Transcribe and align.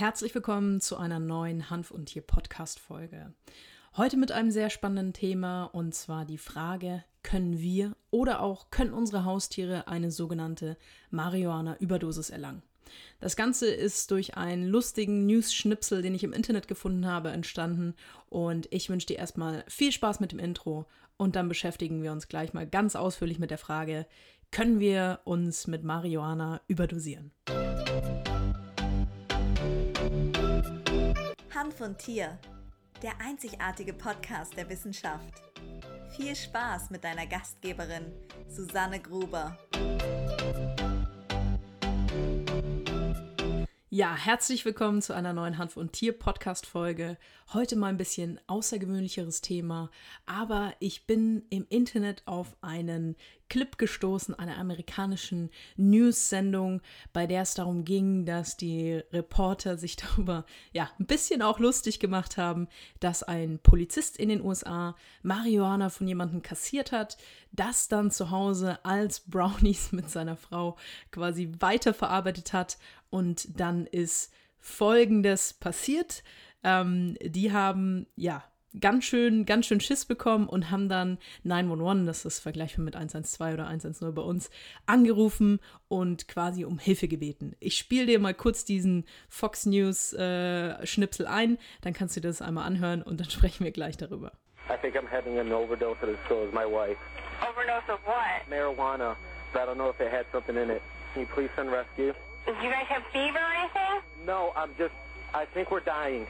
Herzlich 0.00 0.34
willkommen 0.34 0.80
zu 0.80 0.96
einer 0.96 1.18
neuen 1.18 1.68
Hanf 1.68 1.90
und 1.90 2.06
Tier 2.06 2.22
Podcast 2.22 2.80
Folge. 2.80 3.34
Heute 3.98 4.16
mit 4.16 4.32
einem 4.32 4.50
sehr 4.50 4.70
spannenden 4.70 5.12
Thema 5.12 5.64
und 5.64 5.94
zwar 5.94 6.24
die 6.24 6.38
Frage, 6.38 7.04
können 7.22 7.58
wir 7.58 7.94
oder 8.10 8.40
auch 8.40 8.70
können 8.70 8.94
unsere 8.94 9.26
Haustiere 9.26 9.88
eine 9.88 10.10
sogenannte 10.10 10.78
Marihuana-Überdosis 11.10 12.30
erlangen? 12.30 12.62
Das 13.20 13.36
Ganze 13.36 13.70
ist 13.70 14.10
durch 14.10 14.38
einen 14.38 14.66
lustigen 14.66 15.26
News-Schnipsel, 15.26 16.00
den 16.00 16.14
ich 16.14 16.24
im 16.24 16.32
Internet 16.32 16.66
gefunden 16.66 17.06
habe, 17.06 17.28
entstanden 17.28 17.92
und 18.30 18.68
ich 18.70 18.88
wünsche 18.88 19.08
dir 19.08 19.18
erstmal 19.18 19.64
viel 19.68 19.92
Spaß 19.92 20.18
mit 20.18 20.32
dem 20.32 20.38
Intro 20.38 20.86
und 21.18 21.36
dann 21.36 21.50
beschäftigen 21.50 22.02
wir 22.02 22.12
uns 22.12 22.28
gleich 22.28 22.54
mal 22.54 22.66
ganz 22.66 22.96
ausführlich 22.96 23.38
mit 23.38 23.50
der 23.50 23.58
Frage, 23.58 24.06
können 24.50 24.80
wir 24.80 25.20
uns 25.24 25.66
mit 25.66 25.84
Marihuana 25.84 26.62
überdosieren? 26.68 27.32
Hanf 31.54 31.80
und 31.80 31.98
Tier, 31.98 32.38
der 33.02 33.20
einzigartige 33.20 33.92
Podcast 33.92 34.56
der 34.56 34.68
Wissenschaft. 34.68 35.42
Viel 36.16 36.36
Spaß 36.36 36.90
mit 36.90 37.02
deiner 37.02 37.26
Gastgeberin 37.26 38.12
Susanne 38.46 39.00
Gruber. 39.00 39.58
Ja, 43.92 44.14
herzlich 44.14 44.64
willkommen 44.64 45.02
zu 45.02 45.16
einer 45.16 45.32
neuen 45.32 45.58
Hanf- 45.58 45.76
und 45.76 45.94
Tier-Podcast-Folge. 45.94 47.18
Heute 47.52 47.74
mal 47.74 47.88
ein 47.88 47.96
bisschen 47.96 48.38
außergewöhnlicheres 48.46 49.40
Thema, 49.40 49.90
aber 50.26 50.72
ich 50.78 51.08
bin 51.08 51.42
im 51.50 51.66
Internet 51.68 52.22
auf 52.24 52.56
einen 52.60 53.16
Clip 53.48 53.76
gestoßen, 53.76 54.38
einer 54.38 54.58
amerikanischen 54.58 55.50
News-Sendung, 55.76 56.82
bei 57.12 57.26
der 57.26 57.42
es 57.42 57.54
darum 57.54 57.84
ging, 57.84 58.24
dass 58.24 58.56
die 58.56 59.02
Reporter 59.12 59.76
sich 59.76 59.96
darüber 60.16 60.46
ja 60.70 60.88
ein 61.00 61.06
bisschen 61.06 61.42
auch 61.42 61.58
lustig 61.58 61.98
gemacht 61.98 62.36
haben, 62.36 62.68
dass 63.00 63.24
ein 63.24 63.58
Polizist 63.58 64.16
in 64.18 64.28
den 64.28 64.40
USA 64.40 64.94
Marihuana 65.24 65.88
von 65.90 66.06
jemandem 66.06 66.42
kassiert 66.42 66.92
hat, 66.92 67.18
das 67.50 67.88
dann 67.88 68.12
zu 68.12 68.30
Hause 68.30 68.78
als 68.84 69.18
Brownies 69.18 69.90
mit 69.90 70.08
seiner 70.08 70.36
Frau 70.36 70.76
quasi 71.10 71.52
weiterverarbeitet 71.58 72.52
hat 72.52 72.78
und 73.10 73.60
dann 73.60 73.86
ist 73.86 74.32
Folgendes 74.58 75.54
passiert. 75.54 76.22
Ähm, 76.62 77.16
die 77.22 77.52
haben, 77.52 78.06
ja, 78.16 78.44
ganz 78.78 79.04
schön, 79.04 79.46
ganz 79.46 79.66
schön 79.66 79.80
Schiss 79.80 80.04
bekommen 80.04 80.48
und 80.48 80.70
haben 80.70 80.88
dann 80.88 81.18
911, 81.42 82.06
das 82.06 82.24
ist 82.24 82.40
vergleichbar 82.40 82.84
mit 82.84 82.94
112 82.94 83.54
oder 83.54 83.66
110 83.66 84.14
bei 84.14 84.22
uns, 84.22 84.50
angerufen 84.86 85.58
und 85.88 86.28
quasi 86.28 86.64
um 86.64 86.78
Hilfe 86.78 87.08
gebeten. 87.08 87.56
Ich 87.58 87.76
spiele 87.76 88.06
dir 88.06 88.20
mal 88.20 88.34
kurz 88.34 88.64
diesen 88.64 89.04
Fox 89.28 89.66
News 89.66 90.12
äh, 90.12 90.86
Schnipsel 90.86 91.26
ein, 91.26 91.58
dann 91.80 91.94
kannst 91.94 92.16
du 92.16 92.20
dir 92.20 92.28
das 92.28 92.42
einmal 92.42 92.66
anhören 92.66 93.02
und 93.02 93.20
dann 93.20 93.30
sprechen 93.30 93.64
wir 93.64 93.72
gleich 93.72 93.96
darüber. 93.96 94.32
I 94.68 94.76
think 94.80 94.94
I'm 94.94 95.10
having 95.10 95.38
an 95.40 95.50
overdose 95.52 96.00
of 96.02 96.08
the 96.08 96.16
store 96.26 96.44
with 96.44 96.52
my 96.52 96.64
wife. 96.64 96.98
Overdose 97.42 97.92
of 97.92 97.98
what? 98.06 98.46
Marijuana. 98.48 99.16
I 99.52 99.66
don't 99.66 99.74
know 99.74 99.90
if 99.90 99.98
it 99.98 100.12
had 100.12 100.26
something 100.30 100.56
in 100.56 100.70
it. 100.70 100.82
Can 101.12 101.22
you 101.22 101.28
please 101.34 101.50
send 101.56 101.72
rescue? 101.72 102.14
Did 102.50 102.64
you 102.64 102.70
guys 102.70 102.86
have 102.88 103.04
fever 103.12 103.38
or 103.38 103.52
anything? 103.60 104.02
No, 104.26 104.52
I'm 104.56 104.70
just. 104.76 104.94
I 105.32 105.44
think 105.54 105.70
we're 105.70 105.84
dying. 105.84 106.26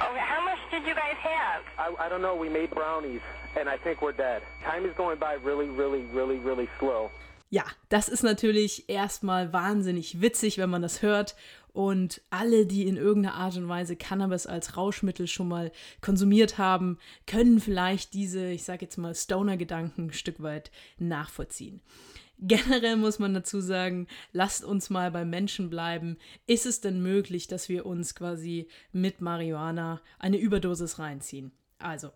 Okay, 0.00 0.20
how 0.20 0.44
much 0.44 0.60
did 0.70 0.86
you 0.86 0.94
guys 0.94 1.18
have? 1.18 1.62
I, 1.76 2.06
I 2.06 2.08
don't 2.08 2.22
know. 2.22 2.36
We 2.36 2.48
made 2.48 2.70
brownies, 2.70 3.22
and 3.58 3.68
I 3.68 3.76
think 3.78 4.00
we're 4.00 4.12
dead. 4.12 4.42
Time 4.64 4.86
is 4.86 4.94
going 4.96 5.18
by 5.18 5.32
really, 5.42 5.68
really, 5.68 6.04
really, 6.12 6.38
really 6.38 6.68
slow. 6.78 7.10
Ja, 7.50 7.64
das 7.88 8.08
ist 8.08 8.22
natürlich 8.22 8.88
erstmal 8.88 9.52
wahnsinnig 9.52 10.20
witzig, 10.20 10.58
wenn 10.58 10.70
man 10.70 10.82
das 10.82 11.02
hört. 11.02 11.34
Und 11.72 12.20
alle, 12.30 12.66
die 12.66 12.86
in 12.86 12.96
irgendeiner 12.96 13.34
Art 13.34 13.56
und 13.56 13.68
Weise 13.68 13.96
Cannabis 13.96 14.46
als 14.46 14.76
Rauschmittel 14.76 15.26
schon 15.26 15.48
mal 15.48 15.72
konsumiert 16.00 16.56
haben, 16.56 17.00
können 17.26 17.58
vielleicht 17.58 18.14
diese, 18.14 18.46
ich 18.46 18.62
sage 18.62 18.84
jetzt 18.84 18.96
mal, 18.96 19.12
Stoner-Gedanken 19.12 20.06
ein 20.06 20.12
Stück 20.12 20.40
weit 20.40 20.70
nachvollziehen. 20.98 21.80
Generell 22.38 22.96
muss 22.96 23.18
man 23.18 23.34
dazu 23.34 23.60
sagen, 23.60 24.06
lasst 24.32 24.64
uns 24.64 24.90
mal 24.90 25.10
beim 25.10 25.30
Menschen 25.30 25.70
bleiben. 25.70 26.18
Ist 26.46 26.66
es 26.66 26.80
denn 26.80 27.02
möglich, 27.02 27.46
dass 27.46 27.68
wir 27.68 27.86
uns 27.86 28.14
quasi 28.14 28.68
mit 28.92 29.20
Marihuana 29.20 30.00
eine 30.18 30.38
Überdosis 30.38 30.98
reinziehen? 30.98 31.52
Also, 31.78 32.10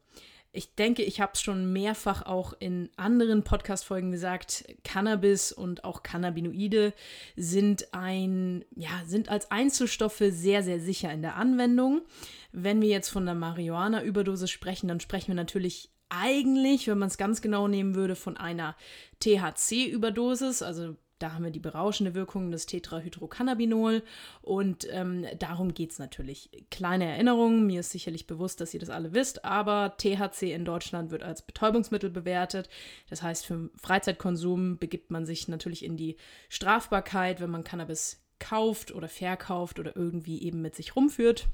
ich 0.51 0.75
denke, 0.75 1.03
ich 1.03 1.21
habe 1.21 1.33
es 1.35 1.43
schon 1.43 1.73
mehrfach 1.73 2.23
auch 2.23 2.55
in 2.59 2.89
anderen 2.97 3.45
Podcast-Folgen 3.45 4.11
gesagt, 4.11 4.65
Cannabis 4.83 5.53
und 5.53 5.85
auch 5.85 6.03
Cannabinoide 6.03 6.95
sind 7.37 7.93
ein, 7.93 8.65
ja, 8.75 9.03
sind 9.05 9.29
als 9.29 9.51
Einzelstoffe 9.51 10.23
sehr, 10.31 10.63
sehr 10.63 10.81
sicher 10.81 11.13
in 11.13 11.23
der 11.23 11.37
Anwendung. 11.37 12.03
Wenn 12.51 12.81
wir 12.81 12.89
jetzt 12.89 13.11
von 13.11 13.27
der 13.27 13.35
Marihuana-Überdosis 13.35 14.51
sprechen, 14.51 14.89
dann 14.89 15.01
sprechen 15.01 15.29
wir 15.29 15.35
natürlich 15.35 15.91
eigentlich, 16.09 16.87
wenn 16.89 16.99
man 16.99 17.09
es 17.09 17.19
ganz 17.19 17.43
genau 17.43 17.69
nehmen 17.69 17.95
würde, 17.95 18.17
von 18.17 18.37
einer 18.37 18.77
THC-Überdosis, 19.21 20.63
also 20.63 20.97
da 21.19 21.33
haben 21.33 21.45
wir 21.45 21.51
die 21.51 21.59
berauschende 21.59 22.15
Wirkung 22.15 22.51
des 22.51 22.67
Tetrahydrocannabinol 22.67 24.03
und 24.41 24.87
ähm, 24.91 25.27
darum 25.39 25.75
geht 25.75 25.91
es 25.91 25.99
natürlich. 25.99 26.51
Kleine 26.71 27.07
Erinnerung, 27.07 27.67
mir 27.67 27.81
ist 27.81 27.91
sicherlich 27.91 28.27
bewusst, 28.27 28.61
dass 28.61 28.73
ihr 28.73 28.81
das 28.81 28.91
alle 28.91 29.13
wisst, 29.15 29.45
aber 29.45 29.97
THC 29.97 30.53
in 30.55 30.65
Deutschland 30.65 31.11
wird 31.11 31.25
als 31.25 31.43
Betäubungsmittel 31.43 32.11
bewertet. 32.11 32.69
Das 33.11 33.23
heißt, 33.23 33.47
für 33.47 33.71
Freizeitkonsum 33.77 34.79
begibt 34.79 35.11
man 35.11 35.27
sich 35.27 35.49
natürlich 35.49 35.85
in 35.85 35.97
die 35.97 36.17
Strafbarkeit, 36.49 37.41
wenn 37.41 37.51
man 37.51 37.65
Cannabis 37.65 38.23
kauft 38.39 38.93
oder 38.93 39.09
verkauft 39.09 39.81
oder 39.81 39.97
irgendwie 39.97 40.41
eben 40.43 40.63
mit 40.63 40.77
sich 40.77 40.95
rumführt. 40.95 41.49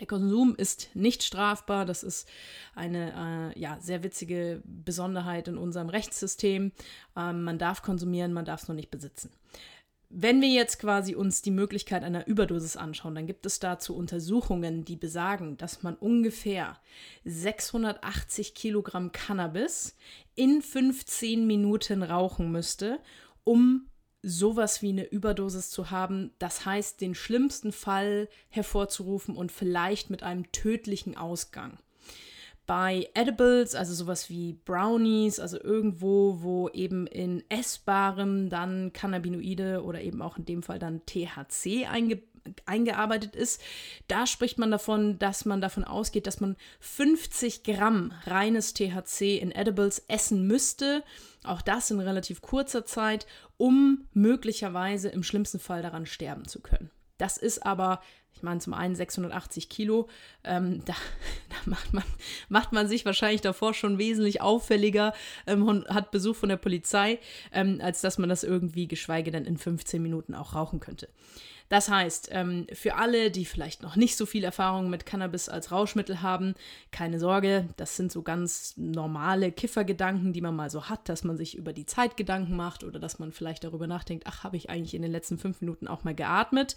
Der 0.00 0.06
Konsum 0.06 0.54
ist 0.56 0.88
nicht 0.94 1.22
strafbar. 1.22 1.84
Das 1.84 2.02
ist 2.02 2.26
eine 2.74 3.52
äh, 3.54 3.60
ja, 3.60 3.78
sehr 3.80 4.02
witzige 4.02 4.62
Besonderheit 4.64 5.46
in 5.46 5.58
unserem 5.58 5.90
Rechtssystem. 5.90 6.72
Ähm, 7.16 7.44
man 7.44 7.58
darf 7.58 7.82
konsumieren, 7.82 8.32
man 8.32 8.46
darf 8.46 8.62
es 8.62 8.68
nur 8.68 8.74
nicht 8.74 8.90
besitzen. 8.90 9.30
Wenn 10.12 10.40
wir 10.40 10.48
jetzt 10.48 10.80
quasi 10.80 11.14
uns 11.14 11.40
die 11.40 11.52
Möglichkeit 11.52 12.02
einer 12.02 12.26
Überdosis 12.26 12.76
anschauen, 12.76 13.14
dann 13.14 13.28
gibt 13.28 13.46
es 13.46 13.60
dazu 13.60 13.94
Untersuchungen, 13.94 14.84
die 14.84 14.96
besagen, 14.96 15.56
dass 15.56 15.84
man 15.84 15.94
ungefähr 15.94 16.78
680 17.24 18.54
Kilogramm 18.54 19.12
Cannabis 19.12 19.96
in 20.34 20.62
15 20.62 21.46
Minuten 21.46 22.02
rauchen 22.02 22.50
müsste, 22.50 22.98
um 23.44 23.89
sowas 24.22 24.82
wie 24.82 24.90
eine 24.90 25.04
Überdosis 25.04 25.70
zu 25.70 25.90
haben. 25.90 26.32
Das 26.38 26.66
heißt, 26.66 27.00
den 27.00 27.14
schlimmsten 27.14 27.72
Fall 27.72 28.28
hervorzurufen 28.48 29.36
und 29.36 29.52
vielleicht 29.52 30.10
mit 30.10 30.22
einem 30.22 30.50
tödlichen 30.52 31.16
Ausgang. 31.16 31.78
Bei 32.66 33.08
Edibles, 33.14 33.74
also 33.74 33.94
sowas 33.94 34.30
wie 34.30 34.52
Brownies, 34.52 35.40
also 35.40 35.60
irgendwo, 35.60 36.38
wo 36.40 36.68
eben 36.68 37.08
in 37.08 37.42
essbarem 37.48 38.48
dann 38.48 38.92
Cannabinoide 38.92 39.82
oder 39.82 40.00
eben 40.02 40.22
auch 40.22 40.38
in 40.38 40.44
dem 40.44 40.62
Fall 40.62 40.78
dann 40.78 41.04
THC 41.04 41.86
einge 41.90 42.22
eingearbeitet 42.66 43.36
ist, 43.36 43.60
da 44.08 44.26
spricht 44.26 44.58
man 44.58 44.70
davon, 44.70 45.18
dass 45.18 45.44
man 45.44 45.60
davon 45.60 45.84
ausgeht, 45.84 46.26
dass 46.26 46.40
man 46.40 46.56
50 46.80 47.62
Gramm 47.62 48.12
reines 48.24 48.74
THC 48.74 49.38
in 49.38 49.52
Edibles 49.52 50.04
essen 50.08 50.46
müsste, 50.46 51.02
auch 51.44 51.62
das 51.62 51.90
in 51.90 52.00
relativ 52.00 52.42
kurzer 52.42 52.84
Zeit, 52.84 53.26
um 53.56 54.06
möglicherweise 54.12 55.08
im 55.08 55.22
schlimmsten 55.22 55.58
Fall 55.58 55.82
daran 55.82 56.06
sterben 56.06 56.46
zu 56.46 56.60
können. 56.60 56.90
Das 57.18 57.36
ist 57.36 57.66
aber, 57.66 58.00
ich 58.40 58.42
meine, 58.42 58.58
zum 58.58 58.72
einen 58.72 58.94
680 58.94 59.68
Kilo, 59.68 60.08
ähm, 60.44 60.82
da, 60.86 60.94
da, 61.50 61.56
macht, 61.66 61.92
man, 61.92 62.04
macht 62.48 62.72
man 62.72 62.88
sich 62.88 63.04
wahrscheinlich 63.04 63.42
davor 63.42 63.74
schon 63.74 63.98
wesentlich 63.98 64.40
auffälliger 64.40 65.12
ähm, 65.46 65.68
und 65.68 65.86
hat 65.88 66.10
Besuch 66.10 66.36
von 66.36 66.48
der 66.48 66.56
Polizei, 66.56 67.18
ähm, 67.52 67.80
als 67.82 68.00
dass 68.00 68.16
man 68.16 68.30
das 68.30 68.42
irgendwie, 68.42 68.88
geschweige 68.88 69.30
denn 69.30 69.44
in 69.44 69.58
15 69.58 70.02
Minuten 70.02 70.34
auch 70.34 70.54
rauchen 70.54 70.80
könnte. 70.80 71.08
Das 71.70 71.88
heißt, 71.88 72.30
ähm, 72.32 72.66
für 72.72 72.96
alle, 72.96 73.30
die 73.30 73.44
vielleicht 73.44 73.84
noch 73.84 73.94
nicht 73.94 74.16
so 74.16 74.26
viel 74.26 74.42
Erfahrung 74.42 74.90
mit 74.90 75.06
Cannabis 75.06 75.48
als 75.48 75.70
Rauschmittel 75.70 76.20
haben, 76.20 76.54
keine 76.90 77.20
Sorge, 77.20 77.68
das 77.76 77.96
sind 77.96 78.10
so 78.10 78.22
ganz 78.22 78.74
normale 78.76 79.52
Kiffergedanken, 79.52 80.32
die 80.32 80.40
man 80.40 80.56
mal 80.56 80.68
so 80.68 80.88
hat, 80.88 81.08
dass 81.08 81.22
man 81.22 81.36
sich 81.36 81.56
über 81.56 81.72
die 81.72 81.86
Zeit 81.86 82.16
Gedanken 82.16 82.56
macht 82.56 82.82
oder 82.82 82.98
dass 82.98 83.20
man 83.20 83.30
vielleicht 83.30 83.62
darüber 83.62 83.86
nachdenkt, 83.86 84.26
ach, 84.26 84.42
habe 84.42 84.56
ich 84.56 84.68
eigentlich 84.68 84.94
in 84.94 85.02
den 85.02 85.12
letzten 85.12 85.38
fünf 85.38 85.60
Minuten 85.60 85.86
auch 85.86 86.02
mal 86.02 86.12
geatmet. 86.14 86.74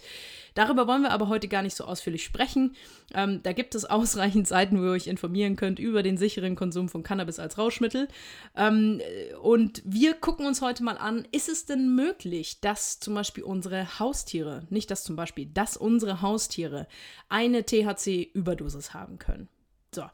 Darüber 0.54 0.86
wollen 0.86 1.02
wir 1.02 1.10
aber 1.10 1.26
heute 1.26 1.48
gar 1.54 1.62
nicht 1.62 1.76
so 1.76 1.84
ausführlich 1.84 2.24
sprechen. 2.24 2.74
Ähm, 3.14 3.40
da 3.44 3.52
gibt 3.52 3.76
es 3.76 3.84
ausreichend 3.90 4.48
Seiten, 4.48 4.80
wo 4.80 4.86
ihr 4.86 4.90
euch 4.90 5.06
informieren 5.06 5.54
könnt 5.54 5.78
über 5.78 6.02
den 6.02 6.16
sicheren 6.16 6.56
Konsum 6.56 6.88
von 6.88 7.04
Cannabis 7.04 7.38
als 7.38 7.58
Rauschmittel. 7.58 8.08
Ähm, 8.56 9.00
und 9.40 9.80
wir 9.84 10.14
gucken 10.14 10.46
uns 10.46 10.60
heute 10.62 10.82
mal 10.82 10.98
an, 10.98 11.28
ist 11.30 11.48
es 11.48 11.64
denn 11.64 11.94
möglich, 11.94 12.60
dass 12.60 12.98
zum 12.98 13.14
Beispiel 13.14 13.44
unsere 13.44 14.00
Haustiere 14.00 14.66
nicht 14.70 14.90
dass 14.90 15.04
zum 15.04 15.16
Beispiel, 15.16 15.46
dass 15.46 15.76
unsere 15.76 16.22
Haustiere 16.22 16.88
eine 17.28 17.64
THC-Überdosis 17.64 18.94
haben 18.94 19.18
können. 19.18 19.48
So. 19.94 20.04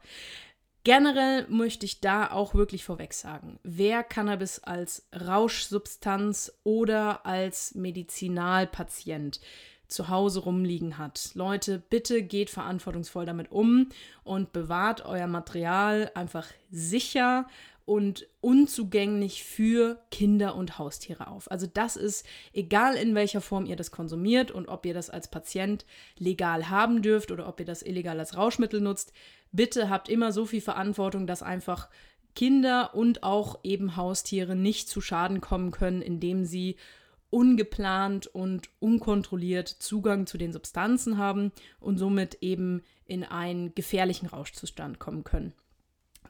Generell 0.83 1.45
möchte 1.47 1.85
ich 1.85 2.01
da 2.01 2.31
auch 2.31 2.55
wirklich 2.55 2.83
vorweg 2.83 3.13
sagen, 3.13 3.59
wer 3.61 4.03
Cannabis 4.03 4.57
als 4.59 5.07
Rauschsubstanz 5.13 6.51
oder 6.63 7.23
als 7.25 7.75
Medizinalpatient 7.75 9.39
zu 9.91 10.09
Hause 10.09 10.41
rumliegen 10.41 10.97
hat. 10.97 11.31
Leute, 11.33 11.81
bitte 11.89 12.23
geht 12.23 12.49
verantwortungsvoll 12.49 13.25
damit 13.25 13.51
um 13.51 13.89
und 14.23 14.53
bewahrt 14.53 15.05
euer 15.05 15.27
Material 15.27 16.11
einfach 16.15 16.47
sicher 16.71 17.47
und 17.85 18.27
unzugänglich 18.39 19.43
für 19.43 19.99
Kinder 20.11 20.55
und 20.55 20.77
Haustiere 20.77 21.27
auf. 21.27 21.51
Also 21.51 21.67
das 21.67 21.97
ist 21.97 22.25
egal 22.53 22.95
in 22.95 23.15
welcher 23.15 23.41
Form 23.41 23.65
ihr 23.65 23.75
das 23.75 23.91
konsumiert 23.91 24.51
und 24.51 24.67
ob 24.67 24.85
ihr 24.85 24.93
das 24.93 25.09
als 25.09 25.29
Patient 25.29 25.85
legal 26.17 26.69
haben 26.69 27.01
dürft 27.01 27.31
oder 27.31 27.47
ob 27.47 27.59
ihr 27.59 27.65
das 27.65 27.81
illegal 27.81 28.19
als 28.19 28.37
Rauschmittel 28.37 28.79
nutzt. 28.79 29.11
Bitte 29.51 29.89
habt 29.89 30.07
immer 30.07 30.31
so 30.31 30.45
viel 30.45 30.61
Verantwortung, 30.61 31.27
dass 31.27 31.43
einfach 31.43 31.89
Kinder 32.33 32.95
und 32.95 33.23
auch 33.23 33.59
eben 33.63 33.97
Haustiere 33.97 34.55
nicht 34.55 34.87
zu 34.87 35.01
Schaden 35.01 35.41
kommen 35.41 35.71
können, 35.71 36.01
indem 36.01 36.45
sie 36.45 36.77
ungeplant 37.31 38.27
und 38.27 38.69
unkontrolliert 38.79 39.67
Zugang 39.67 40.27
zu 40.27 40.37
den 40.37 40.53
Substanzen 40.53 41.17
haben 41.17 41.51
und 41.79 41.97
somit 41.97 42.37
eben 42.41 42.83
in 43.05 43.23
einen 43.23 43.73
gefährlichen 43.73 44.27
Rauschzustand 44.27 44.99
kommen 44.99 45.23
können. 45.23 45.53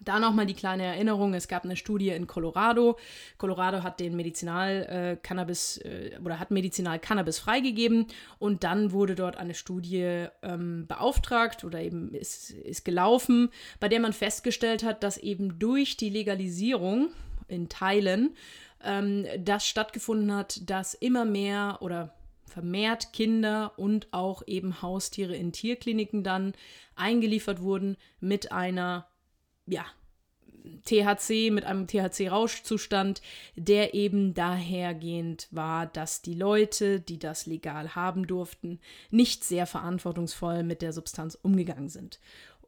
Da 0.04 0.20
nochmal 0.20 0.48
die 0.48 0.56
kleine 0.56 0.84
Erinnerung: 0.84 1.36
Es 1.36 1.48
gab 1.48 1.64
eine 1.64 1.76
Studie 1.76 2.10
in 2.10 2.26
Colorado. 2.26 2.98
Colorado 3.38 3.84
hat 3.84 4.00
den 4.00 4.16
Medizinal-Cannabis 4.16 5.78
äh, 5.78 6.08
äh, 6.08 6.20
oder 6.20 6.40
hat 6.40 6.50
Medizinal-Cannabis 6.50 7.38
freigegeben 7.38 8.08
und 8.40 8.64
dann 8.64 8.92
wurde 8.92 9.14
dort 9.14 9.38
eine 9.38 9.54
Studie 9.54 10.28
ähm, 10.42 10.88
beauftragt 10.88 11.64
oder 11.64 11.82
eben 11.82 12.16
ist, 12.16 12.50
ist 12.50 12.84
gelaufen, 12.84 13.50
bei 13.80 13.90
der 13.90 14.00
man 14.00 14.14
festgestellt 14.14 14.84
hat, 14.84 15.04
dass 15.04 15.18
eben 15.18 15.60
durch 15.60 15.98
die 15.98 16.10
Legalisierung 16.10 17.10
in 17.52 17.70
Teilen 17.70 18.36
ähm, 18.84 19.26
das 19.40 19.68
stattgefunden 19.68 20.34
hat, 20.34 20.70
dass 20.70 20.94
immer 20.94 21.26
mehr 21.26 21.78
oder 21.82 22.14
vermehrt 22.46 23.14
Kinder 23.14 23.74
und 23.78 24.08
auch 24.12 24.44
eben 24.46 24.82
Haustiere 24.82 25.36
in 25.36 25.54
Tierkliniken 25.54 26.24
dann 26.24 26.54
eingeliefert 26.96 27.62
wurden 27.62 27.98
mit 28.20 28.52
einer 28.52 29.08
ja, 29.66 29.86
THC, 30.86 31.50
mit 31.52 31.66
einem 31.66 31.88
THC-Rauschzustand, 31.88 33.22
der 33.56 33.94
eben 33.94 34.34
dahergehend 34.34 35.48
war, 35.52 35.88
dass 35.88 36.22
die 36.22 36.34
Leute, 36.34 37.00
die 37.00 37.20
das 37.20 37.46
legal 37.46 37.96
haben 37.96 38.28
durften, 38.28 38.80
nicht 39.10 39.44
sehr 39.44 39.66
verantwortungsvoll 39.66 40.64
mit 40.64 40.82
der 40.82 40.94
Substanz 40.94 41.38
umgegangen 41.42 41.90
sind. 41.90 42.20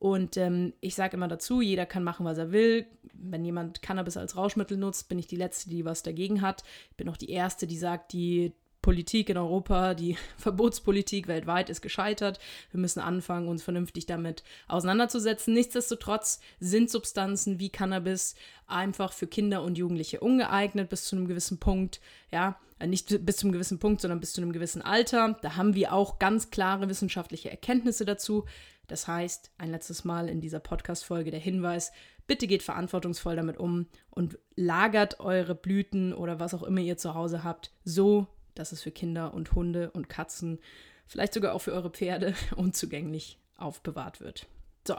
Und 0.04 0.36
ähm, 0.36 0.74
ich 0.82 0.96
sage 0.96 1.16
immer 1.16 1.30
dazu, 1.30 1.62
jeder 1.62 1.86
kann 1.86 2.04
machen, 2.04 2.26
was 2.26 2.38
er 2.38 2.52
will. 2.52 2.86
Wenn 3.14 3.46
jemand 3.46 3.82
Cannabis 3.82 4.18
als 4.18 4.36
Rauschmittel 4.36 4.76
nutzt, 4.76 5.08
bin 5.08 5.18
ich 5.18 5.28
die 5.28 5.38
Letzte, 5.38 5.70
die 5.70 5.86
was 5.86 6.04
dagegen 6.04 6.42
hat. 6.42 6.66
Ich 6.92 6.98
bin 6.98 7.08
auch 7.08 7.16
die 7.16 7.30
Erste, 7.30 7.68
die 7.68 7.78
sagt, 7.78 8.12
die 8.12 8.52
Politik 8.82 9.30
in 9.30 9.38
Europa, 9.38 9.94
die 9.94 10.18
Verbotspolitik 10.38 11.30
weltweit 11.30 11.70
ist 11.70 11.80
gescheitert. 11.80 12.40
Wir 12.72 12.82
müssen 12.82 13.00
anfangen, 13.00 13.48
uns 13.48 13.64
vernünftig 13.64 14.06
damit 14.06 14.44
auseinanderzusetzen. 14.68 15.54
Nichtsdestotrotz 15.54 16.42
sind 16.60 16.90
Substanzen 16.90 17.62
wie 17.62 17.70
Cannabis 17.70 18.36
einfach 18.68 19.14
für 19.14 19.28
Kinder 19.28 19.64
und 19.64 19.78
Jugendliche 19.78 20.20
ungeeignet 20.20 20.90
bis 20.90 21.06
zu 21.06 21.16
einem 21.16 21.30
gewissen 21.30 21.62
Punkt. 21.62 22.02
Ja, 22.30 22.60
äh, 22.80 22.88
nicht 22.88 23.26
bis 23.26 23.38
zu 23.38 23.48
einem 23.48 23.54
gewissen 23.54 23.80
Punkt, 23.80 24.02
sondern 24.02 24.20
bis 24.20 24.34
zu 24.34 24.42
einem 24.42 24.52
gewissen 24.52 24.82
Alter. 24.82 25.38
Da 25.42 25.56
haben 25.56 25.76
wir 25.76 25.94
auch 25.94 26.20
ganz 26.20 26.50
klare 26.50 26.90
wissenschaftliche 26.90 27.50
Erkenntnisse 27.50 28.04
dazu. 28.04 28.44
Das 28.88 29.08
heißt, 29.08 29.52
ein 29.58 29.72
letztes 29.72 30.04
Mal 30.04 30.30
in 30.30 30.42
dieser 30.42 30.60
Podcast-Folge 30.60 31.32
der 31.32 31.40
Hinweis, 31.40 31.92
bitte 32.28 32.48
geht 32.48 32.64
verantwortungsvoll 32.64 33.36
damit 33.36 33.58
um 33.58 33.88
und 34.10 34.38
lagert 34.56 35.20
eure 35.20 35.56
Blüten 35.56 36.14
oder 36.14 36.40
was 36.40 36.54
auch 36.54 36.64
immer 36.64 36.82
ihr 36.82 36.98
zu 36.98 37.14
Hause 37.14 37.44
habt, 37.44 37.72
so, 37.84 38.28
dass 38.56 38.72
es 38.72 38.82
für 38.82 38.92
Kinder 38.92 39.34
und 39.34 39.54
Hunde 39.54 39.92
und 39.92 40.10
Katzen, 40.10 40.60
vielleicht 41.06 41.34
sogar 41.34 41.54
auch 41.54 41.62
für 41.62 41.74
eure 41.74 41.90
Pferde 41.90 42.34
unzugänglich 42.56 43.40
aufbewahrt 43.58 44.20
wird. 44.20 44.48
So, 44.86 44.96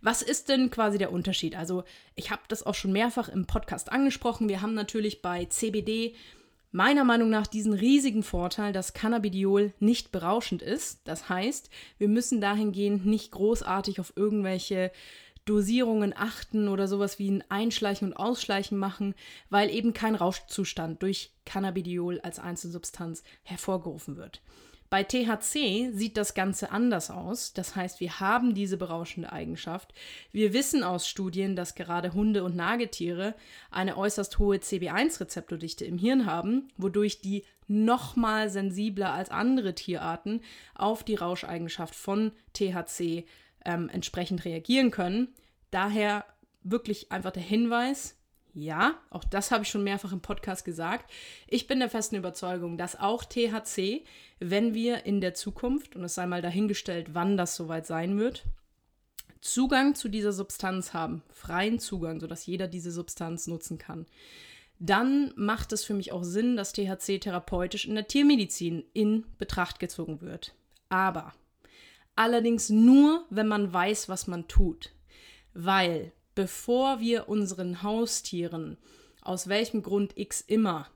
was 0.00 0.22
ist 0.22 0.48
denn 0.48 0.70
quasi 0.70 0.96
der 0.96 1.12
Unterschied? 1.12 1.56
Also, 1.56 1.82
ich 2.14 2.30
habe 2.30 2.42
das 2.46 2.62
auch 2.62 2.74
schon 2.74 2.92
mehrfach 2.92 3.28
im 3.28 3.46
Podcast 3.46 3.90
angesprochen. 3.90 4.48
Wir 4.48 4.62
haben 4.62 4.74
natürlich 4.74 5.22
bei 5.22 5.46
CBD 5.46 6.14
meiner 6.74 7.04
Meinung 7.04 7.30
nach 7.30 7.46
diesen 7.46 7.72
riesigen 7.72 8.24
Vorteil, 8.24 8.72
dass 8.72 8.94
Cannabidiol 8.94 9.72
nicht 9.78 10.10
berauschend 10.10 10.60
ist. 10.60 11.02
Das 11.04 11.28
heißt, 11.28 11.70
wir 11.98 12.08
müssen 12.08 12.40
dahingehend 12.40 13.06
nicht 13.06 13.30
großartig 13.30 14.00
auf 14.00 14.12
irgendwelche 14.16 14.90
Dosierungen 15.44 16.12
achten 16.16 16.66
oder 16.66 16.88
sowas 16.88 17.20
wie 17.20 17.30
ein 17.30 17.44
Einschleichen 17.48 18.08
und 18.08 18.16
Ausschleichen 18.16 18.76
machen, 18.76 19.14
weil 19.50 19.70
eben 19.70 19.94
kein 19.94 20.16
Rauschzustand 20.16 21.00
durch 21.00 21.30
Cannabidiol 21.46 22.18
als 22.22 22.40
Einzelsubstanz 22.40 23.22
hervorgerufen 23.44 24.16
wird. 24.16 24.42
Bei 24.90 25.02
THC 25.02 25.90
sieht 25.92 26.16
das 26.16 26.34
Ganze 26.34 26.70
anders 26.70 27.10
aus. 27.10 27.52
Das 27.52 27.74
heißt, 27.74 28.00
wir 28.00 28.20
haben 28.20 28.54
diese 28.54 28.76
berauschende 28.76 29.32
Eigenschaft. 29.32 29.92
Wir 30.30 30.52
wissen 30.52 30.84
aus 30.84 31.08
Studien, 31.08 31.56
dass 31.56 31.74
gerade 31.74 32.14
Hunde 32.14 32.44
und 32.44 32.54
Nagetiere 32.54 33.34
eine 33.70 33.96
äußerst 33.96 34.38
hohe 34.38 34.58
CB1-Rezeptordichte 34.58 35.84
im 35.84 35.98
Hirn 35.98 36.26
haben, 36.26 36.68
wodurch 36.76 37.20
die 37.20 37.44
nochmal 37.66 38.50
sensibler 38.50 39.12
als 39.12 39.30
andere 39.30 39.74
Tierarten 39.74 40.42
auf 40.74 41.02
die 41.02 41.14
Rauscheigenschaft 41.14 41.94
von 41.94 42.32
THC 42.52 43.24
ähm, 43.64 43.88
entsprechend 43.88 44.44
reagieren 44.44 44.90
können. 44.90 45.28
Daher 45.70 46.24
wirklich 46.62 47.10
einfach 47.10 47.32
der 47.32 47.42
Hinweis, 47.42 48.16
ja, 48.54 48.94
auch 49.10 49.24
das 49.24 49.50
habe 49.50 49.64
ich 49.64 49.68
schon 49.68 49.82
mehrfach 49.82 50.12
im 50.12 50.20
Podcast 50.20 50.64
gesagt. 50.64 51.10
Ich 51.48 51.66
bin 51.66 51.80
der 51.80 51.90
festen 51.90 52.16
Überzeugung, 52.16 52.78
dass 52.78 52.98
auch 52.98 53.24
THC, 53.24 54.04
wenn 54.38 54.74
wir 54.74 55.04
in 55.06 55.20
der 55.20 55.34
Zukunft, 55.34 55.96
und 55.96 56.04
es 56.04 56.14
sei 56.14 56.26
mal 56.26 56.42
dahingestellt, 56.42 57.14
wann 57.14 57.36
das 57.36 57.56
soweit 57.56 57.86
sein 57.86 58.18
wird, 58.18 58.44
Zugang 59.40 59.94
zu 59.94 60.08
dieser 60.08 60.32
Substanz 60.32 60.94
haben, 60.94 61.22
freien 61.30 61.78
Zugang, 61.78 62.20
sodass 62.20 62.46
jeder 62.46 62.68
diese 62.68 62.90
Substanz 62.90 63.46
nutzen 63.46 63.76
kann, 63.76 64.06
dann 64.78 65.32
macht 65.36 65.72
es 65.72 65.84
für 65.84 65.94
mich 65.94 66.12
auch 66.12 66.24
Sinn, 66.24 66.56
dass 66.56 66.72
THC 66.72 67.18
therapeutisch 67.20 67.86
in 67.86 67.94
der 67.94 68.06
Tiermedizin 68.06 68.84
in 68.92 69.26
Betracht 69.38 69.80
gezogen 69.80 70.20
wird. 70.20 70.54
Aber 70.88 71.34
allerdings 72.16 72.70
nur, 72.70 73.26
wenn 73.30 73.48
man 73.48 73.72
weiß, 73.72 74.08
was 74.08 74.26
man 74.26 74.48
tut. 74.48 74.92
Weil 75.52 76.12
bevor 76.34 77.00
wir 77.00 77.28
unseren 77.28 77.82
Haustieren 77.82 78.78
aus 79.22 79.48
welchem 79.48 79.82
Grund 79.82 80.16
X 80.16 80.40
immer 80.40 80.88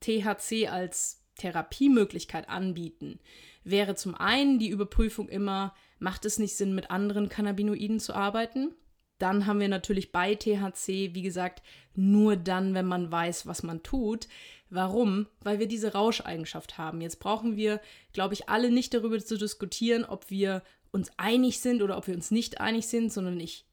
THC 0.00 0.68
als 0.68 1.22
Therapiemöglichkeit 1.36 2.48
anbieten, 2.48 3.20
wäre 3.64 3.94
zum 3.94 4.14
einen 4.14 4.58
die 4.58 4.68
Überprüfung 4.68 5.28
immer, 5.28 5.74
macht 5.98 6.24
es 6.24 6.38
nicht 6.38 6.56
Sinn, 6.56 6.74
mit 6.74 6.90
anderen 6.90 7.28
Cannabinoiden 7.28 8.00
zu 8.00 8.14
arbeiten? 8.14 8.74
Dann 9.18 9.46
haben 9.46 9.60
wir 9.60 9.68
natürlich 9.68 10.12
bei 10.12 10.34
THC, 10.34 11.14
wie 11.14 11.22
gesagt, 11.22 11.62
nur 11.94 12.36
dann, 12.36 12.72
wenn 12.74 12.86
man 12.86 13.12
weiß, 13.12 13.46
was 13.46 13.62
man 13.62 13.82
tut. 13.82 14.28
Warum? 14.70 15.26
Weil 15.40 15.58
wir 15.58 15.68
diese 15.68 15.92
Rauscheigenschaft 15.92 16.78
haben. 16.78 17.02
Jetzt 17.02 17.20
brauchen 17.20 17.56
wir, 17.56 17.80
glaube 18.14 18.32
ich, 18.34 18.48
alle 18.48 18.70
nicht 18.70 18.94
darüber 18.94 19.18
zu 19.18 19.36
diskutieren, 19.36 20.04
ob 20.06 20.30
wir 20.30 20.62
uns 20.90 21.10
einig 21.18 21.60
sind 21.60 21.82
oder 21.82 21.98
ob 21.98 22.06
wir 22.06 22.14
uns 22.14 22.30
nicht 22.30 22.60
einig 22.60 22.88
sind, 22.88 23.12
sondern 23.12 23.38
ich 23.40 23.66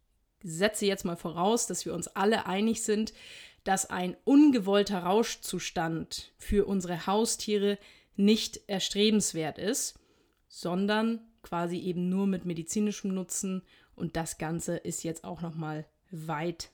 setze 0.44 0.86
jetzt 0.86 1.06
mal 1.06 1.15
voraus, 1.15 1.67
dass 1.67 1.86
wir 1.86 1.94
uns 1.94 2.08
alle 2.08 2.46
einig 2.46 2.84
sind, 2.84 3.13
dass 3.63 3.89
ein 3.89 4.15
ungewollter 4.24 5.00
Rauschzustand 5.00 6.32
für 6.38 6.65
unsere 6.65 7.06
Haustiere 7.06 7.77
nicht 8.15 8.62
erstrebenswert 8.67 9.58
ist, 9.58 10.00
sondern 10.48 11.22
quasi 11.41 11.77
eben 11.79 12.10
nur 12.10 12.27
mit 12.27 12.46
medizinischem 12.46 13.13
Nutzen. 13.13 13.63
Und 13.96 14.15
das 14.15 14.38
Ganze 14.38 14.77
ist 14.77 15.03
jetzt 15.03 15.24
auch 15.24 15.41
noch 15.41 15.56
mal 15.56 15.86
weit 16.12 16.72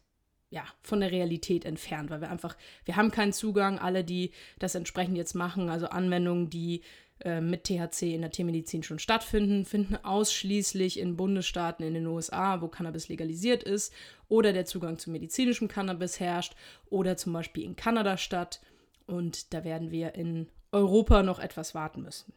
ja, 0.49 0.63
von 0.83 0.99
der 0.99 1.11
Realität 1.11 1.65
entfernt, 1.65 2.11
weil 2.11 2.21
wir 2.21 2.29
einfach, 2.29 2.55
wir 2.85 2.95
haben 2.95 3.09
keinen 3.09 3.33
Zugang, 3.33 3.79
alle, 3.79 4.03
die 4.03 4.31
das 4.59 4.75
entsprechend 4.75 5.17
jetzt 5.17 5.33
machen, 5.33 5.69
also 5.69 5.87
Anwendungen, 5.87 6.51
die 6.51 6.83
äh, 7.23 7.41
mit 7.41 7.63
THC 7.63 8.13
in 8.13 8.21
der 8.21 8.31
Tiermedizin 8.31 8.83
schon 8.83 8.99
stattfinden, 8.99 9.65
finden 9.65 9.95
ausschließlich 9.95 10.99
in 10.99 11.15
Bundesstaaten 11.15 11.85
in 11.85 11.93
den 11.93 12.07
USA, 12.07 12.61
wo 12.61 12.67
Cannabis 12.67 13.07
legalisiert 13.07 13.63
ist 13.63 13.93
oder 14.27 14.53
der 14.53 14.65
Zugang 14.65 14.97
zu 14.97 15.09
medizinischem 15.09 15.67
Cannabis 15.67 16.19
herrscht 16.19 16.55
oder 16.89 17.17
zum 17.17 17.33
Beispiel 17.33 17.63
in 17.63 17.75
Kanada 17.75 18.17
statt. 18.17 18.61
Und 19.05 19.53
da 19.53 19.63
werden 19.63 19.91
wir 19.91 20.15
in 20.15 20.47
Europa 20.71 21.23
noch 21.23 21.39
etwas 21.39 21.75
warten 21.75 22.03
müssen. 22.03 22.33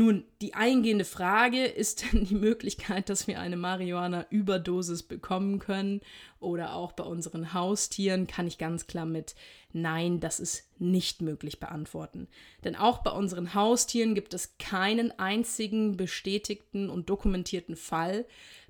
Nun, 0.00 0.24
die 0.40 0.54
eingehende 0.54 1.04
Frage, 1.04 1.66
ist 1.66 2.04
denn 2.12 2.24
die 2.24 2.34
Möglichkeit, 2.34 3.10
dass 3.10 3.26
wir 3.26 3.38
eine 3.38 3.58
Marihuana-Überdosis 3.58 5.02
bekommen 5.02 5.58
können 5.58 6.00
oder 6.38 6.72
auch 6.72 6.92
bei 6.92 7.04
unseren 7.04 7.52
Haustieren, 7.52 8.26
kann 8.26 8.46
ich 8.46 8.56
ganz 8.56 8.86
klar 8.86 9.04
mit 9.04 9.34
Nein, 9.74 10.18
das 10.18 10.40
ist 10.40 10.70
nicht 10.78 11.20
möglich 11.20 11.60
beantworten. 11.60 12.28
Denn 12.64 12.76
auch 12.76 13.02
bei 13.02 13.10
unseren 13.10 13.52
Haustieren 13.52 14.14
gibt 14.14 14.32
es 14.32 14.56
keinen 14.56 15.18
einzigen 15.18 15.98
bestätigten 15.98 16.88
und 16.88 17.10
dokumentierten 17.10 17.76
Fall, 17.76 18.24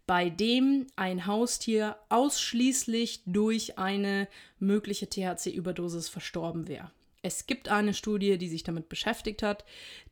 bei 0.08 0.30
dem 0.30 0.88
ein 0.96 1.26
Haustier 1.26 1.96
ausschließlich 2.08 3.22
durch 3.26 3.78
eine 3.78 4.26
mögliche 4.58 5.08
THC-Überdosis 5.08 6.08
verstorben 6.08 6.66
wäre. 6.66 6.90
Es 7.22 7.46
gibt 7.46 7.68
eine 7.68 7.92
Studie, 7.94 8.38
die 8.38 8.48
sich 8.48 8.62
damit 8.62 8.88
beschäftigt 8.88 9.42
hat, 9.42 9.64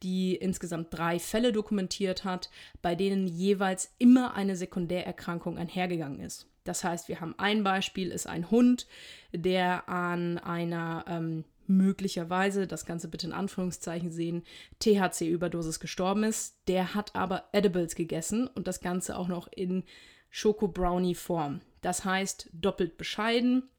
die 0.03 0.35
insgesamt 0.35 0.89
drei 0.91 1.19
Fälle 1.19 1.53
dokumentiert 1.53 2.25
hat, 2.25 2.51
bei 2.83 2.95
denen 2.95 3.27
jeweils 3.27 3.95
immer 3.99 4.35
eine 4.35 4.57
Sekundärerkrankung 4.57 5.57
einhergegangen 5.57 6.21
ist. 6.21 6.47
Das 6.65 6.85
heißt, 6.85 7.09
wir 7.09 7.21
haben 7.21 7.35
ein 7.39 7.65
Beispiel, 7.65 8.11
ist 8.11 8.27
ein 8.27 8.51
Hund, 8.51 8.87
der 9.33 9.89
an 9.89 10.37
einer 10.39 11.05
ähm, 11.09 11.45
möglicherweise, 11.67 12.67
das 12.67 12.85
Ganze 12.85 13.09
bitte 13.09 13.27
in 13.27 13.33
Anführungszeichen 13.33 14.11
sehen, 14.11 14.43
THC-Überdosis 14.81 15.81
gestorben 15.81 16.25
ist. 16.25 16.57
Der 16.69 16.95
hat 16.95 17.15
aber 17.15 17.45
Edibles 17.53 17.95
gegessen 17.95 18.49
und 18.49 18.67
das 18.67 18.81
Ganze 18.81 19.17
auch 19.17 19.29
noch 19.29 19.49
in 19.51 19.85
Schoko-Brownie-Form. 20.31 21.61
Das 21.81 22.05
heißt, 22.05 22.51
doppelt 22.53 22.99
bescheiden. 22.99 23.71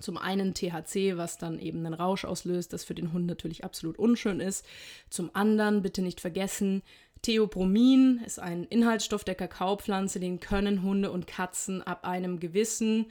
Zum 0.00 0.18
einen 0.18 0.54
THC, 0.54 1.16
was 1.16 1.38
dann 1.38 1.58
eben 1.58 1.84
einen 1.84 1.94
Rausch 1.94 2.24
auslöst, 2.24 2.72
das 2.72 2.84
für 2.84 2.94
den 2.94 3.12
Hund 3.12 3.26
natürlich 3.26 3.64
absolut 3.64 3.98
unschön 3.98 4.40
ist. 4.40 4.64
Zum 5.10 5.30
anderen 5.34 5.82
bitte 5.82 6.02
nicht 6.02 6.20
vergessen, 6.20 6.82
Theobromin 7.22 8.20
ist 8.26 8.38
ein 8.38 8.64
Inhaltsstoff 8.64 9.24
der 9.24 9.34
Kakaopflanze, 9.34 10.20
den 10.20 10.40
können 10.40 10.82
Hunde 10.82 11.10
und 11.10 11.26
Katzen 11.26 11.80
ab 11.80 12.04
einem 12.04 12.38
gewissen 12.38 13.06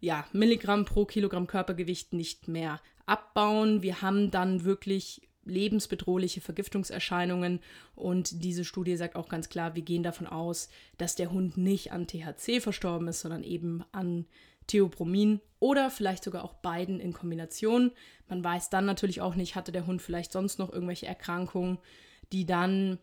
ja, 0.00 0.26
Milligramm 0.32 0.86
pro 0.86 1.04
Kilogramm 1.04 1.46
Körpergewicht 1.46 2.14
nicht 2.14 2.48
mehr 2.48 2.80
abbauen. 3.04 3.82
Wir 3.82 4.00
haben 4.00 4.30
dann 4.30 4.64
wirklich 4.64 5.20
lebensbedrohliche 5.44 6.40
Vergiftungserscheinungen 6.40 7.60
und 7.94 8.42
diese 8.42 8.64
Studie 8.64 8.96
sagt 8.96 9.16
auch 9.16 9.28
ganz 9.28 9.48
klar, 9.48 9.74
wir 9.74 9.82
gehen 9.82 10.02
davon 10.02 10.26
aus, 10.26 10.70
dass 10.96 11.14
der 11.14 11.30
Hund 11.30 11.56
nicht 11.56 11.92
an 11.92 12.06
THC 12.06 12.60
verstorben 12.60 13.08
ist, 13.08 13.20
sondern 13.20 13.42
eben 13.42 13.84
an 13.92 14.26
Theobromin 14.70 15.40
oder 15.58 15.90
vielleicht 15.90 16.22
sogar 16.22 16.44
auch 16.44 16.54
beiden 16.54 17.00
in 17.00 17.12
Kombination. 17.12 17.90
Man 18.28 18.42
weiß 18.42 18.70
dann 18.70 18.86
natürlich 18.86 19.20
auch 19.20 19.34
nicht, 19.34 19.56
hatte 19.56 19.72
der 19.72 19.86
Hund 19.86 20.00
vielleicht 20.00 20.32
sonst 20.32 20.58
noch 20.58 20.72
irgendwelche 20.72 21.06
Erkrankungen, 21.06 21.78
die 22.32 22.46
dann 22.46 22.98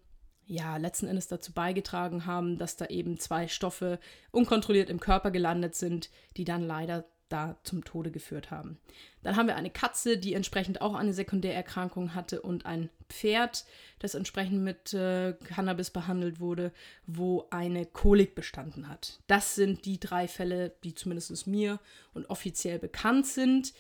ja, 0.45 0.77
letzten 0.77 1.07
Endes 1.07 1.27
dazu 1.27 1.51
beigetragen 1.51 2.25
haben, 2.25 2.57
dass 2.57 2.77
da 2.77 2.86
eben 2.86 3.19
zwei 3.19 3.50
Stoffe 3.50 4.00
unkontrolliert 4.31 4.89
im 4.89 5.01
Körper 5.01 5.29
gelandet 5.29 5.75
sind, 5.75 6.09
die 6.38 6.45
dann 6.45 6.62
leider 6.62 7.05
da 7.29 7.57
zum 7.63 7.84
Tode 7.84 8.12
geführt 8.12 8.51
haben. 8.51 8.77
Dann 9.24 9.36
haben 9.36 9.48
wir 9.48 9.55
eine 9.55 9.69
Katze, 9.69 10.17
die 10.17 10.34
entsprechend 10.34 10.81
auch 10.81 10.96
eine 10.96 11.13
Sekundärerkrankung 11.13 12.15
hatte 12.15 12.41
und 12.41 12.65
ein 12.65 12.89
Pferd, 13.10 13.65
das 14.00 14.15
entsprechend 14.15 14.63
mit 14.63 14.93
äh, 14.93 15.34
Cannabis 15.43 15.89
behandelt 15.89 16.39
wurde, 16.39 16.72
wo 17.05 17.48
eine 17.50 17.86
Kolik 17.86 18.36
bestanden 18.36 18.88
hat. 18.88 19.19
Das 19.27 19.55
sind 19.55 19.86
die 19.86 20.00
drei 20.00 20.27
Fälle, 20.27 20.74
die 20.84 20.93
zumindest 20.93 21.48
mir 21.48 21.79
und 22.13 22.29
offiziell 22.29 22.79
bekannt 22.79 23.27
sind. 23.27 23.74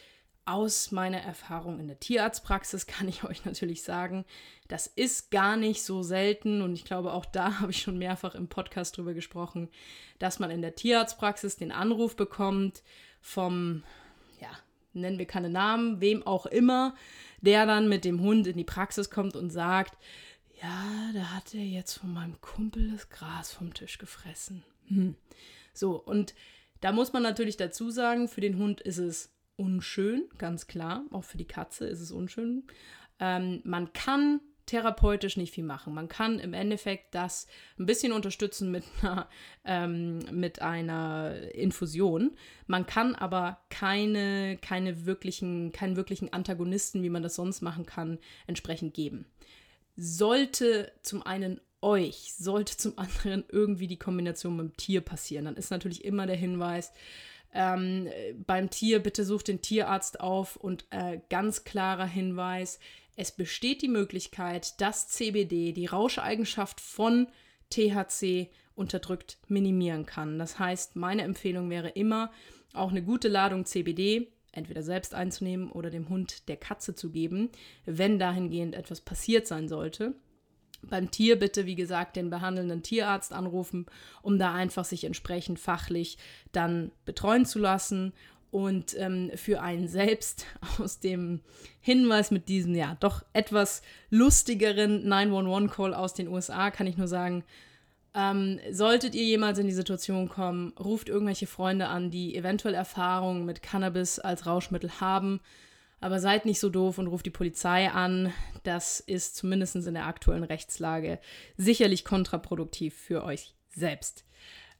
Aus 0.45 0.91
meiner 0.93 1.19
Erfahrung 1.19 1.79
in 1.79 1.87
der 1.87 1.99
Tierarztpraxis 1.99 2.85
kann 2.87 3.07
ich 3.07 3.23
euch 3.23 3.45
natürlich 3.45 3.83
sagen, 3.83 4.25
das 4.67 4.87
ist 4.87 5.31
gar 5.31 5.57
nicht 5.57 5.83
so 5.83 6.03
selten 6.03 6.61
und 6.61 6.73
ich 6.73 6.85
glaube, 6.85 7.13
auch 7.13 7.25
da 7.25 7.59
habe 7.59 7.71
ich 7.71 7.81
schon 7.81 7.97
mehrfach 7.97 8.35
im 8.35 8.47
Podcast 8.47 8.97
drüber 8.97 9.13
gesprochen, 9.13 9.69
dass 10.19 10.39
man 10.39 10.51
in 10.51 10.61
der 10.61 10.75
Tierarztpraxis 10.75 11.57
den 11.57 11.71
Anruf 11.71 12.15
bekommt 12.15 12.81
vom, 13.27 13.83
ja, 14.39 14.47
nennen 14.93 15.19
wir 15.19 15.25
keine 15.25 15.49
Namen, 15.49 15.99
wem 15.99 16.25
auch 16.25 16.45
immer, 16.45 16.95
der 17.41 17.65
dann 17.65 17.89
mit 17.89 18.05
dem 18.05 18.21
Hund 18.21 18.47
in 18.47 18.57
die 18.57 18.63
Praxis 18.63 19.09
kommt 19.09 19.35
und 19.35 19.49
sagt, 19.49 19.97
ja, 20.61 21.11
da 21.13 21.35
hat 21.35 21.53
er 21.53 21.65
jetzt 21.65 21.95
von 21.95 22.13
meinem 22.13 22.39
Kumpel 22.39 22.89
das 22.91 23.09
Gras 23.09 23.51
vom 23.51 23.73
Tisch 23.73 23.97
gefressen. 23.97 24.63
Hm. 24.87 25.15
So, 25.73 26.01
und 26.01 26.33
da 26.79 26.93
muss 26.93 27.11
man 27.11 27.21
natürlich 27.21 27.57
dazu 27.57 27.91
sagen, 27.91 28.29
für 28.29 28.41
den 28.41 28.57
Hund 28.57 28.79
ist 28.79 28.97
es 28.97 29.35
unschön, 29.57 30.23
ganz 30.37 30.67
klar. 30.67 31.03
Auch 31.11 31.25
für 31.25 31.37
die 31.37 31.45
Katze 31.47 31.85
ist 31.85 31.99
es 31.99 32.11
unschön. 32.11 32.63
Ähm, 33.19 33.59
man 33.65 33.91
kann 33.91 34.39
therapeutisch 34.67 35.37
nicht 35.37 35.53
viel 35.53 35.63
machen. 35.63 35.93
Man 35.93 36.07
kann 36.07 36.39
im 36.39 36.53
Endeffekt 36.53 37.15
das 37.15 37.47
ein 37.79 37.87
bisschen 37.87 38.11
unterstützen 38.11 38.69
mit 38.69 38.83
einer, 39.01 39.27
ähm, 39.65 40.19
mit 40.31 40.61
einer 40.61 41.33
Infusion. 41.53 42.35
Man 42.67 42.85
kann 42.85 43.15
aber 43.15 43.59
keine, 43.69 44.57
keine 44.61 45.05
wirklichen, 45.05 45.71
keinen 45.71 45.95
wirklichen 45.95 46.31
Antagonisten, 46.31 47.01
wie 47.01 47.09
man 47.09 47.23
das 47.23 47.35
sonst 47.35 47.61
machen 47.61 47.85
kann, 47.85 48.19
entsprechend 48.45 48.93
geben. 48.93 49.25
Sollte 49.95 50.91
zum 51.01 51.23
einen 51.23 51.59
euch, 51.81 52.33
sollte 52.37 52.77
zum 52.77 52.97
anderen 52.99 53.43
irgendwie 53.49 53.87
die 53.87 53.99
Kombination 53.99 54.57
mit 54.57 54.65
dem 54.65 54.77
Tier 54.77 55.01
passieren, 55.01 55.45
dann 55.45 55.55
ist 55.55 55.71
natürlich 55.71 56.05
immer 56.05 56.27
der 56.27 56.35
Hinweis, 56.35 56.91
ähm, 57.53 58.09
beim 58.45 58.69
Tier 58.69 58.99
bitte 58.99 59.23
sucht 59.23 59.47
den 59.47 59.61
Tierarzt 59.61 60.19
auf 60.19 60.57
und 60.57 60.85
äh, 60.91 61.19
ganz 61.29 61.63
klarer 61.63 62.05
Hinweis, 62.05 62.79
es 63.17 63.31
besteht 63.31 63.81
die 63.81 63.89
Möglichkeit, 63.89 64.79
dass 64.79 65.09
CBD 65.09 65.73
die 65.73 65.87
Rauscheigenschaft 65.87 66.79
von 66.79 67.27
THC 67.71 68.49
unterdrückt 68.75 69.39
minimieren 69.47 70.05
kann. 70.05 70.37
Das 70.39 70.59
heißt, 70.59 70.95
meine 70.95 71.23
Empfehlung 71.23 71.69
wäre 71.69 71.89
immer, 71.89 72.31
auch 72.73 72.91
eine 72.91 73.03
gute 73.03 73.27
Ladung 73.27 73.65
CBD 73.65 74.31
entweder 74.51 74.83
selbst 74.83 75.13
einzunehmen 75.13 75.71
oder 75.71 75.89
dem 75.89 76.09
Hund 76.09 76.47
der 76.47 76.57
Katze 76.57 76.95
zu 76.95 77.11
geben, 77.11 77.49
wenn 77.85 78.19
dahingehend 78.19 78.75
etwas 78.75 79.01
passiert 79.01 79.47
sein 79.47 79.67
sollte. 79.67 80.15
Beim 80.83 81.09
Tier 81.09 81.37
bitte, 81.39 81.65
wie 81.65 81.75
gesagt, 81.75 82.15
den 82.15 82.29
behandelnden 82.29 82.83
Tierarzt 82.83 83.33
anrufen, 83.33 83.87
um 84.21 84.37
da 84.37 84.53
einfach 84.53 84.85
sich 84.85 85.05
entsprechend 85.05 85.59
fachlich 85.59 86.17
dann 86.51 86.91
betreuen 87.03 87.45
zu 87.45 87.57
lassen. 87.57 88.13
Und 88.49 88.95
ähm, 88.97 89.31
für 89.35 89.61
einen 89.61 89.87
selbst 89.87 90.45
aus 90.79 90.99
dem 90.99 91.41
Hinweis 91.79 92.31
mit 92.31 92.49
diesem, 92.49 92.75
ja, 92.75 92.97
doch 92.99 93.23
etwas 93.33 93.81
lustigeren 94.09 95.05
911-Call 95.07 95.93
aus 95.93 96.13
den 96.13 96.27
USA 96.27 96.71
kann 96.71 96.87
ich 96.87 96.97
nur 96.97 97.07
sagen, 97.07 97.43
ähm, 98.13 98.59
solltet 98.71 99.13
ihr 99.15 99.25
jemals 99.25 99.59
in 99.59 99.67
die 99.67 99.73
Situation 99.73 100.29
kommen, 100.29 100.73
ruft 100.79 101.09
irgendwelche 101.09 101.45
Freunde 101.45 101.87
an, 101.87 102.09
die 102.09 102.35
eventuell 102.35 102.73
Erfahrungen 102.73 103.45
mit 103.45 103.61
Cannabis 103.61 104.17
als 104.19 104.45
Rauschmittel 104.45 104.99
haben 104.99 105.39
aber 105.99 106.19
seid 106.19 106.45
nicht 106.45 106.59
so 106.59 106.69
doof 106.69 106.97
und 106.97 107.07
ruft 107.07 107.25
die 107.25 107.31
Polizei 107.31 107.89
an. 107.89 108.33
Das 108.63 108.99
ist 108.99 109.35
zumindest 109.35 109.75
in 109.75 109.93
der 109.93 110.05
aktuellen 110.05 110.43
Rechtslage 110.43 111.19
sicherlich 111.57 112.05
kontraproduktiv 112.05 112.95
für 112.95 113.23
euch 113.23 113.55
selbst. 113.69 114.25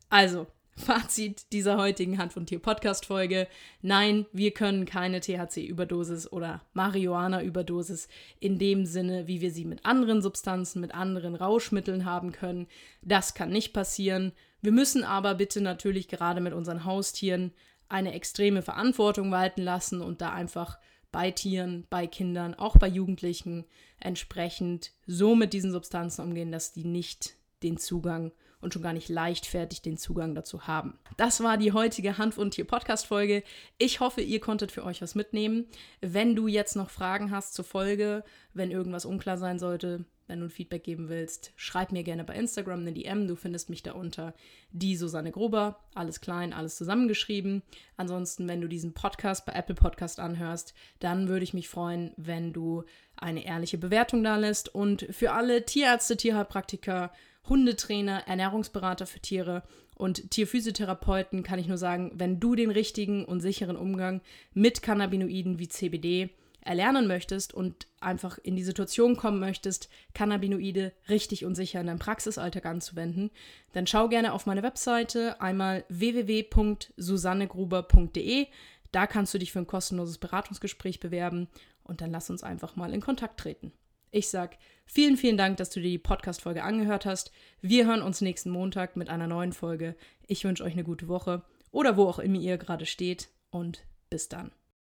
Also, 0.10 0.48
Fazit 0.78 1.52
dieser 1.52 1.78
heutigen 1.78 2.20
Hand 2.20 2.34
von 2.34 2.46
Tier 2.46 2.60
Podcast 2.60 3.08
Folge. 3.08 3.48
Nein, 3.82 4.28
wir 4.32 4.52
können 4.52 4.86
keine 4.86 5.20
THC-Überdosis 5.20 6.32
oder 6.32 6.62
Marihuana-Überdosis 6.74 8.08
in 8.40 8.60
dem 8.60 8.86
Sinne, 8.86 9.28
wie 9.28 9.42
wir 9.42 9.52
sie 9.52 9.66
mit 9.66 9.86
anderen 9.86 10.22
Substanzen, 10.22 10.80
mit 10.80 10.94
anderen 10.94 11.36
Rauschmitteln 11.36 12.06
haben 12.06 12.32
können. 12.32 12.68
Das 13.02 13.34
kann 13.34 13.50
nicht 13.50 13.74
passieren. 13.74 14.34
Wir 14.62 14.72
müssen 14.72 15.04
aber 15.04 15.34
bitte 15.34 15.62
natürlich 15.62 16.08
gerade 16.08 16.42
mit 16.42 16.54
unseren 16.54 16.86
Haustieren 16.86 17.54
eine 17.90 18.14
extreme 18.14 18.62
Verantwortung 18.62 19.32
walten 19.32 19.64
lassen 19.64 20.02
und 20.02 20.22
da 20.22 20.32
einfach 20.32 20.78
bei 21.12 21.32
Tieren, 21.32 21.88
bei 21.90 22.06
Kindern, 22.06 22.54
auch 22.54 22.78
bei 22.78 22.88
Jugendlichen 22.88 23.66
entsprechend 24.00 24.92
so 25.08 25.36
mit 25.36 25.54
diesen 25.54 25.72
Substanzen 25.72 26.22
umgehen, 26.22 26.52
dass 26.52 26.72
die 26.72 26.86
nicht 26.86 27.36
den 27.64 27.78
Zugang 27.78 28.32
und 28.62 28.74
schon 28.74 28.82
gar 28.82 28.94
nicht 28.94 29.10
leichtfertig 29.10 29.82
den 29.82 29.98
Zugang 29.98 30.36
dazu 30.36 30.68
haben. 30.68 31.00
Das 31.16 31.42
war 31.42 31.58
die 31.58 31.74
heutige 31.74 32.18
Hanf- 32.18 32.38
und 32.38 32.52
Tier-Podcast-Folge. 32.52 33.44
Ich 33.78 34.00
hoffe, 34.00 34.22
ihr 34.22 34.40
konntet 34.40 34.72
für 34.72 34.84
euch 34.84 35.02
was 35.02 35.16
mitnehmen. 35.16 35.66
Wenn 36.02 36.36
du 36.36 36.48
jetzt 36.48 36.76
noch 36.76 36.90
Fragen 36.90 37.32
hast 37.32 37.54
zur 37.54 37.66
Folge, 37.66 38.24
wenn 38.54 38.72
irgendwas 38.72 39.06
unklar 39.06 39.38
sein 39.38 39.60
sollte, 39.60 40.06
wenn 40.28 40.42
du 40.42 40.48
ein 40.48 40.52
Feedback 40.52 40.84
geben 40.84 41.08
willst, 41.08 41.54
schreib 41.56 41.94
mir 41.94 42.04
gerne 42.04 42.26
bei 42.26 42.36
Instagram 42.36 42.82
eine 42.82 42.92
DM. 42.92 43.28
Du 43.28 43.36
findest 43.36 43.70
mich 43.70 43.82
da 43.82 43.94
unter 43.94 44.34
die 44.72 44.98
Susanne 44.98 45.32
Gruber. 45.32 45.80
Alles 45.96 46.20
klein, 46.20 46.52
alles 46.52 46.76
zusammengeschrieben. 46.76 47.64
Ansonsten, 47.96 48.48
wenn 48.48 48.60
du 48.60 48.68
diesen 48.68 48.94
Podcast 48.94 49.46
bei 49.46 49.54
Apple 49.54 49.76
Podcast 49.76 50.20
anhörst, 50.20 50.74
dann 51.00 51.30
würde 51.30 51.44
ich 51.44 51.54
mich 51.54 51.70
freuen, 51.70 52.12
wenn 52.18 52.52
du 52.52 52.84
eine 53.16 53.46
ehrliche 53.46 53.78
Bewertung 53.78 54.22
da 54.22 54.36
lässt. 54.36 54.74
Und 54.74 55.08
für 55.12 55.32
alle 55.32 55.66
Tierärzte, 55.66 56.18
Tierheilpraktiker, 56.18 57.12
Hundetrainer, 57.50 58.28
Ernährungsberater 58.28 59.06
für 59.06 59.20
Tiere 59.20 59.64
und 59.96 60.32
Tierphysiotherapeuten 60.32 61.44
kann 61.44 61.60
ich 61.60 61.68
nur 61.68 61.78
sagen, 61.78 62.14
wenn 62.16 62.40
du 62.40 62.56
den 62.56 62.72
richtigen 62.72 63.26
und 63.26 63.42
sicheren 63.42 63.76
Umgang 63.76 64.22
mit 64.54 64.82
Cannabinoiden 64.82 65.60
wie 65.60 65.68
CBD 65.68 66.30
erlernen 66.62 67.08
möchtest 67.08 67.54
und 67.54 67.88
einfach 68.00 68.38
in 68.38 68.56
die 68.56 68.64
Situation 68.64 69.16
kommen 69.16 69.40
möchtest, 69.40 69.90
Cannabinoide 70.14 70.94
richtig 71.10 71.46
und 71.46 71.56
sicher 71.56 71.82
in 71.82 71.88
deinem 71.88 71.98
Praxisalltag 72.00 72.66
anzuwenden, 72.66 73.32
dann 73.74 73.88
schau 73.88 74.08
gerne 74.10 74.34
auf 74.34 74.46
meine 74.46 74.64
Webseite 74.64 75.42
einmal 75.42 75.86
www.susannegruber.de. 75.90 78.48
Da 78.92 79.08
kannst 79.08 79.34
du 79.34 79.40
dich 79.40 79.52
für 79.52 79.60
ein 79.60 79.68
kostenloses 79.68 80.18
Beratungsgespräch 80.18 81.00
bewerben 81.00 81.48
und 81.84 82.02
dann 82.02 82.12
lass 82.12 82.30
uns 82.30 82.44
einfach 82.44 82.76
mal 82.76 82.94
in 82.94 83.02
Kontakt 83.02 83.40
treten. 83.40 83.72
Ich 84.12 84.30
sag 84.30 84.58
vielen, 84.86 85.18
vielen 85.18 85.38
Dank, 85.38 85.58
dass 85.58 85.70
du 85.70 85.82
dir 85.82 85.90
die 85.90 85.98
Podcast-Folge 85.98 86.64
angehört 86.64 87.06
hast. 87.06 87.32
Wir 87.62 87.86
hören 87.86 88.02
uns 88.02 88.22
nächsten 88.22 88.50
Montag 88.50 88.96
mit 88.96 89.10
einer 89.10 89.28
neuen 89.28 89.54
Folge. 89.54 89.96
Ich 90.28 90.44
wünsche 90.44 90.64
euch 90.64 90.74
eine 90.74 90.84
gute 90.84 91.08
Woche 91.08 91.44
oder 91.72 91.98
wo 91.98 92.06
auch 92.06 92.20
immer 92.20 92.40
ihr 92.40 92.58
gerade 92.58 92.86
steht 92.86 93.30
und 93.50 93.86
bis 94.10 94.30
dann. 94.30 94.52